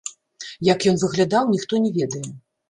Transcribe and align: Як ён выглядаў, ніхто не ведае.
Як 0.67 0.85
ён 0.91 0.97
выглядаў, 1.03 1.53
ніхто 1.57 1.73
не 1.85 1.93
ведае. 1.99 2.25